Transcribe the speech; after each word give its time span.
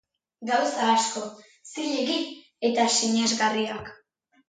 Gauza 0.51 0.87
asko, 0.93 1.23
zilegi, 1.73 2.17
eta 2.73 2.91
sinesgarriak. 2.99 3.97